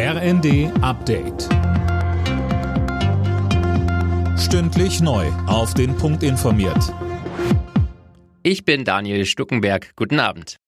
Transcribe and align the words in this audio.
RND 0.00 0.70
Update. 0.80 1.48
Stündlich 4.38 5.00
neu. 5.00 5.26
Auf 5.48 5.74
den 5.74 5.96
Punkt 5.96 6.22
informiert. 6.22 6.94
Ich 8.44 8.64
bin 8.64 8.84
Daniel 8.84 9.26
Stuckenberg. 9.26 9.96
Guten 9.96 10.20
Abend. 10.20 10.58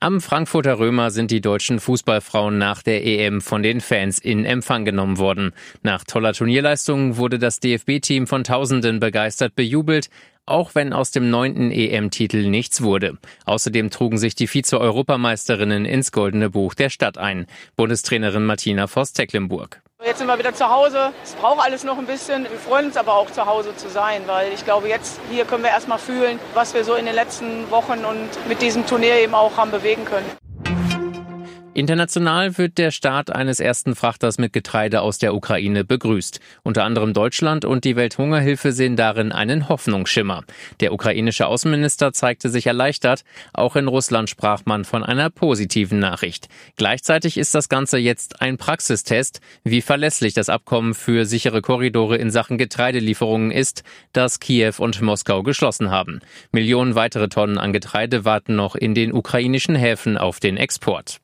Am 0.00 0.22
Frankfurter 0.22 0.78
Römer 0.78 1.10
sind 1.10 1.30
die 1.30 1.42
deutschen 1.42 1.80
Fußballfrauen 1.80 2.56
nach 2.56 2.82
der 2.82 3.04
EM 3.04 3.42
von 3.42 3.62
den 3.62 3.82
Fans 3.82 4.18
in 4.18 4.46
Empfang 4.46 4.86
genommen 4.86 5.18
worden. 5.18 5.52
Nach 5.82 6.04
toller 6.04 6.32
Turnierleistung 6.32 7.18
wurde 7.18 7.38
das 7.38 7.60
DFB-Team 7.60 8.26
von 8.26 8.42
Tausenden 8.42 9.00
begeistert 9.00 9.54
bejubelt 9.54 10.08
auch 10.46 10.74
wenn 10.74 10.92
aus 10.92 11.10
dem 11.10 11.28
neunten 11.28 11.70
EM-Titel 11.70 12.48
nichts 12.48 12.82
wurde. 12.82 13.18
Außerdem 13.44 13.90
trugen 13.90 14.18
sich 14.18 14.34
die 14.34 14.46
Vize-Europameisterinnen 14.46 15.84
ins 15.84 16.12
Goldene 16.12 16.50
Buch 16.50 16.74
der 16.74 16.88
Stadt 16.88 17.18
ein. 17.18 17.46
Bundestrainerin 17.76 18.44
Martina 18.44 18.86
Voss-Tecklenburg. 18.86 19.82
Jetzt 20.04 20.18
sind 20.18 20.28
wir 20.28 20.38
wieder 20.38 20.54
zu 20.54 20.68
Hause. 20.70 21.12
Es 21.24 21.32
braucht 21.32 21.64
alles 21.64 21.82
noch 21.82 21.98
ein 21.98 22.06
bisschen. 22.06 22.44
Wir 22.44 22.58
freuen 22.58 22.86
uns 22.86 22.96
aber 22.96 23.14
auch 23.14 23.30
zu 23.30 23.44
Hause 23.44 23.74
zu 23.76 23.88
sein, 23.88 24.22
weil 24.26 24.52
ich 24.52 24.64
glaube, 24.64 24.88
jetzt 24.88 25.20
hier 25.30 25.44
können 25.44 25.64
wir 25.64 25.70
erstmal 25.70 25.98
fühlen, 25.98 26.38
was 26.54 26.74
wir 26.74 26.84
so 26.84 26.94
in 26.94 27.06
den 27.06 27.14
letzten 27.14 27.68
Wochen 27.70 28.04
und 28.04 28.28
mit 28.48 28.62
diesem 28.62 28.86
Turnier 28.86 29.16
eben 29.16 29.34
auch 29.34 29.56
haben 29.56 29.72
bewegen 29.72 30.04
können. 30.04 30.26
International 31.76 32.56
wird 32.56 32.78
der 32.78 32.90
Start 32.90 33.28
eines 33.28 33.60
ersten 33.60 33.94
Frachters 33.94 34.38
mit 34.38 34.54
Getreide 34.54 35.02
aus 35.02 35.18
der 35.18 35.34
Ukraine 35.34 35.84
begrüßt. 35.84 36.40
Unter 36.62 36.84
anderem 36.84 37.12
Deutschland 37.12 37.66
und 37.66 37.84
die 37.84 37.96
Welthungerhilfe 37.96 38.72
sehen 38.72 38.96
darin 38.96 39.30
einen 39.30 39.68
Hoffnungsschimmer. 39.68 40.44
Der 40.80 40.94
ukrainische 40.94 41.46
Außenminister 41.46 42.14
zeigte 42.14 42.48
sich 42.48 42.66
erleichtert. 42.66 43.24
Auch 43.52 43.76
in 43.76 43.88
Russland 43.88 44.30
sprach 44.30 44.62
man 44.64 44.86
von 44.86 45.04
einer 45.04 45.28
positiven 45.28 45.98
Nachricht. 45.98 46.48
Gleichzeitig 46.76 47.36
ist 47.36 47.54
das 47.54 47.68
Ganze 47.68 47.98
jetzt 47.98 48.40
ein 48.40 48.56
Praxistest, 48.56 49.42
wie 49.62 49.82
verlässlich 49.82 50.32
das 50.32 50.48
Abkommen 50.48 50.94
für 50.94 51.26
sichere 51.26 51.60
Korridore 51.60 52.16
in 52.16 52.30
Sachen 52.30 52.56
Getreidelieferungen 52.56 53.50
ist, 53.50 53.84
das 54.14 54.40
Kiew 54.40 54.72
und 54.78 55.02
Moskau 55.02 55.42
geschlossen 55.42 55.90
haben. 55.90 56.20
Millionen 56.52 56.94
weitere 56.94 57.28
Tonnen 57.28 57.58
an 57.58 57.74
Getreide 57.74 58.24
warten 58.24 58.56
noch 58.56 58.76
in 58.76 58.94
den 58.94 59.12
ukrainischen 59.12 59.74
Häfen 59.74 60.16
auf 60.16 60.40
den 60.40 60.56
Export. 60.56 61.20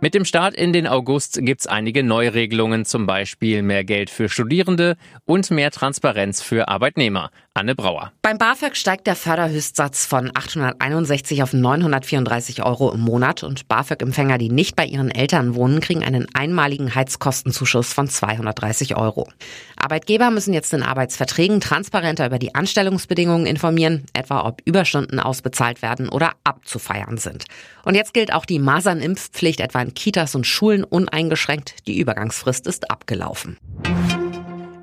Mit 0.00 0.14
dem 0.14 0.24
Start 0.24 0.54
in 0.54 0.72
den 0.72 0.86
August 0.86 1.38
gibt's 1.42 1.66
einige 1.66 2.02
Neuregelungen, 2.02 2.84
zum 2.84 3.06
Beispiel 3.06 3.62
mehr 3.62 3.84
Geld 3.84 4.10
für 4.10 4.28
Studierende 4.28 4.96
und 5.24 5.50
mehr 5.50 5.70
Transparenz 5.70 6.42
für 6.42 6.68
Arbeitnehmer. 6.68 7.30
Anne 7.54 7.74
Brauer. 7.74 8.12
Beim 8.22 8.38
BAföG 8.38 8.74
steigt 8.76 9.06
der 9.06 9.14
Förderhöchstsatz 9.14 10.06
von 10.06 10.30
861 10.34 11.42
auf 11.42 11.52
934 11.52 12.64
Euro 12.64 12.90
im 12.92 13.00
Monat 13.00 13.42
und 13.42 13.68
BAföG-Empfänger, 13.68 14.38
die 14.38 14.48
nicht 14.48 14.74
bei 14.74 14.86
ihren 14.86 15.10
Eltern 15.10 15.54
wohnen, 15.54 15.80
kriegen 15.80 16.02
einen 16.02 16.26
einmaligen 16.34 16.94
Heizkostenzuschuss 16.94 17.92
von 17.92 18.08
230 18.08 18.96
Euro. 18.96 19.28
Arbeitgeber 19.76 20.30
müssen 20.30 20.54
jetzt 20.54 20.72
in 20.72 20.82
Arbeitsverträgen 20.82 21.60
transparenter 21.60 22.24
über 22.24 22.38
die 22.38 22.54
Anstellungsbedingungen 22.54 23.44
informieren, 23.44 24.06
etwa 24.14 24.46
ob 24.46 24.62
Überstunden 24.64 25.20
ausbezahlt 25.20 25.82
werden 25.82 26.08
oder 26.08 26.32
abzufeiern 26.44 27.18
sind. 27.18 27.44
Und 27.84 27.96
jetzt 27.96 28.14
gilt 28.14 28.32
auch 28.32 28.46
die 28.46 28.60
Masernimpfpflicht 28.60 29.60
etwa 29.60 29.81
in 29.82 29.94
Kitas 29.94 30.34
und 30.34 30.46
Schulen 30.46 30.84
uneingeschränkt. 30.84 31.86
Die 31.86 31.98
Übergangsfrist 31.98 32.66
ist 32.66 32.90
abgelaufen. 32.90 33.58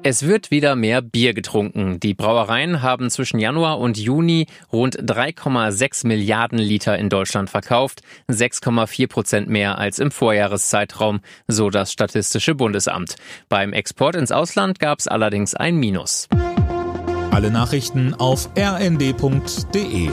Es 0.01 0.23
wird 0.25 0.49
wieder 0.49 0.77
mehr 0.77 1.01
Bier 1.01 1.33
getrunken. 1.33 1.99
Die 1.99 2.13
Brauereien 2.13 2.81
haben 2.81 3.09
zwischen 3.09 3.37
Januar 3.37 3.79
und 3.79 3.97
Juni 3.97 4.47
rund 4.71 4.97
3,6 4.97 6.07
Milliarden 6.07 6.57
Liter 6.57 6.97
in 6.97 7.09
Deutschland 7.09 7.49
verkauft, 7.49 8.01
6,4 8.29 9.07
Prozent 9.09 9.49
mehr 9.49 9.77
als 9.77 9.99
im 9.99 10.11
Vorjahreszeitraum, 10.11 11.19
so 11.47 11.69
das 11.69 11.91
Statistische 11.91 12.55
Bundesamt. 12.55 13.15
Beim 13.49 13.73
Export 13.73 14.15
ins 14.15 14.31
Ausland 14.31 14.79
gab 14.79 14.99
es 14.99 15.07
allerdings 15.07 15.53
ein 15.53 15.75
Minus. 15.75 16.29
Alle 17.31 17.51
Nachrichten 17.51 18.13
auf 18.13 18.49
rnd.de 18.57 20.09